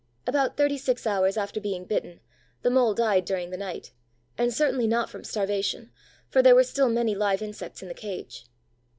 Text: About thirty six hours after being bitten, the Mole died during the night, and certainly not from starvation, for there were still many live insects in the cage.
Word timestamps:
About 0.25 0.57
thirty 0.57 0.79
six 0.79 1.05
hours 1.05 1.37
after 1.37 1.61
being 1.61 1.85
bitten, 1.85 2.21
the 2.63 2.71
Mole 2.71 2.95
died 2.95 3.23
during 3.23 3.51
the 3.51 3.55
night, 3.55 3.91
and 4.35 4.51
certainly 4.51 4.87
not 4.87 5.11
from 5.11 5.23
starvation, 5.23 5.91
for 6.27 6.41
there 6.41 6.55
were 6.55 6.63
still 6.63 6.89
many 6.89 7.13
live 7.13 7.43
insects 7.43 7.83
in 7.83 7.87
the 7.87 7.93
cage. 7.93 8.47